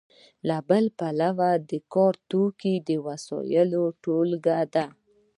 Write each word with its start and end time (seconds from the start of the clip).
له 0.47 0.57
بله 0.67 0.89
پلوه 0.99 1.51
د 1.69 1.71
کار 1.93 2.13
توکي 2.29 2.73
د 2.87 2.89
وسایلو 3.07 3.83
ټولګه 4.03 4.59
ده. 4.73 4.85